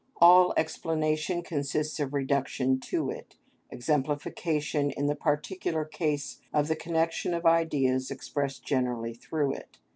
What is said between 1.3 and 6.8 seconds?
consists of reduction to it, exemplification in the particular case of the